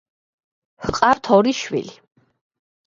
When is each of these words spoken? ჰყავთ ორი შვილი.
ჰყავთ 0.87 1.31
ორი 1.39 1.55
შვილი. 1.61 1.87